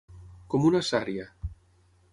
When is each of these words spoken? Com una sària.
Com 0.53 0.65
una 0.71 0.81
sària. 0.89 1.27